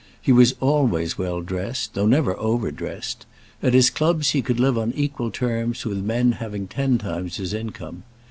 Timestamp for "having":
6.31-6.67